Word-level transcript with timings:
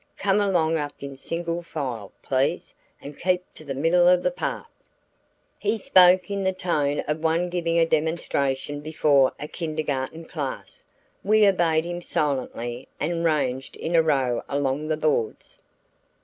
Come 0.17 0.39
along 0.39 0.77
up 0.79 0.95
in 1.03 1.15
single 1.15 1.61
file, 1.61 2.11
please, 2.23 2.73
and 3.03 3.19
keep 3.19 3.43
to 3.53 3.63
the 3.63 3.75
middle 3.75 4.07
of 4.07 4.23
the 4.23 4.31
path." 4.31 4.65
He 5.59 5.77
spoke 5.77 6.31
in 6.31 6.41
the 6.41 6.51
tone 6.53 7.01
of 7.01 7.19
one 7.21 7.49
giving 7.49 7.77
a 7.77 7.85
demonstration 7.85 8.79
before 8.81 9.31
a 9.39 9.47
kindergarten 9.47 10.25
class. 10.25 10.85
We 11.23 11.47
obeyed 11.47 11.85
him 11.85 12.01
silently 12.01 12.87
and 12.99 13.23
ranged 13.23 13.75
in 13.75 13.95
a 13.95 14.01
row 14.01 14.41
along 14.49 14.87
the 14.87 14.97
boards. 14.97 15.59